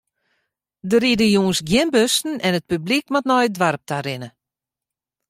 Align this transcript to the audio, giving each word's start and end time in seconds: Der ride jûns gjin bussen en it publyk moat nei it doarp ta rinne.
Der 0.89 1.01
ride 1.03 1.25
jûns 1.35 1.59
gjin 1.69 1.89
bussen 1.93 2.33
en 2.45 2.57
it 2.59 2.67
publyk 2.71 3.05
moat 3.09 3.27
nei 3.27 3.43
it 3.47 3.55
doarp 3.59 3.81
ta 3.87 3.97
rinne. 4.01 4.29